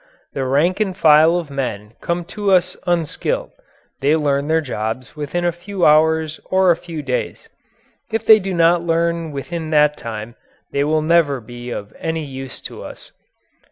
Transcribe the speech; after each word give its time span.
The 0.33 0.45
rank 0.45 0.79
and 0.79 0.97
file 0.97 1.35
of 1.35 1.51
men 1.51 1.93
come 2.01 2.25
to 2.33 2.49
us 2.49 2.75
unskilled; 2.87 3.51
they 3.99 4.15
learn 4.15 4.47
their 4.47 4.59
jobs 4.59 5.15
within 5.15 5.45
a 5.45 5.51
few 5.51 5.85
hours 5.85 6.39
or 6.45 6.71
a 6.71 6.75
few 6.75 7.03
days. 7.03 7.49
If 8.11 8.25
they 8.25 8.39
do 8.39 8.51
not 8.55 8.81
learn 8.81 9.31
within 9.31 9.69
that 9.69 9.97
time 9.97 10.33
they 10.71 10.83
will 10.83 11.03
never 11.03 11.39
be 11.39 11.69
of 11.69 11.93
any 11.99 12.25
use 12.25 12.59
to 12.61 12.81
us. 12.83 13.11